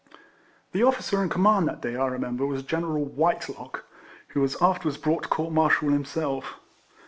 The 0.71 0.81
officer 0.81 1.21
in 1.21 1.29
command 1.29 1.67
that 1.67 1.83
day, 1.83 1.93
I 1.95 2.09
remem 2.09 2.35
ber, 2.35 2.47
was 2.47 2.63
General 2.63 3.05
Whitelock, 3.05 3.85
who 4.29 4.41
was 4.41 4.57
after 4.59 4.87
wards 4.87 4.97
brought 4.97 5.21
to 5.21 5.29
court 5.29 5.53
martial 5.53 5.89
himself. 5.89 6.55